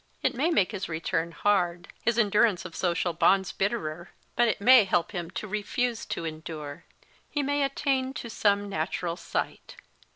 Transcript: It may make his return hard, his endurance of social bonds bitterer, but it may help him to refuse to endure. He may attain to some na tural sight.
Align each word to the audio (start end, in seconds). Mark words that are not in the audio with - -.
It 0.23 0.33
may 0.33 0.49
make 0.49 0.71
his 0.71 0.89
return 0.89 1.31
hard, 1.31 1.89
his 2.01 2.17
endurance 2.17 2.65
of 2.65 2.75
social 2.75 3.13
bonds 3.13 3.51
bitterer, 3.51 4.09
but 4.35 4.47
it 4.47 4.59
may 4.59 4.83
help 4.83 5.11
him 5.11 5.29
to 5.37 5.47
refuse 5.47 6.07
to 6.07 6.25
endure. 6.25 6.85
He 7.29 7.43
may 7.43 7.61
attain 7.61 8.15
to 8.15 8.27
some 8.27 8.67
na 8.67 8.87
tural 8.87 9.15
sight. 9.15 9.75